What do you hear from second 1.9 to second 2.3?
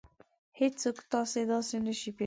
پېژندلی.